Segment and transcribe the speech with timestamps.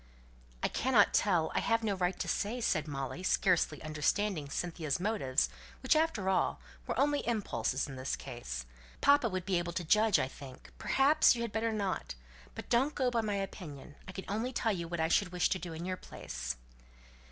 [0.63, 5.47] "I cannot tell; I have no right to say," replied Molly, scarcely understanding Cynthia's motives,
[5.83, 8.65] which, after all, were only impulses in this case.
[8.99, 12.15] "Papa would be able to judge; I think, perhaps, you had better not.
[12.55, 15.59] But don't go by my opinion; I can only tell what I should wish to
[15.59, 16.55] do in your place."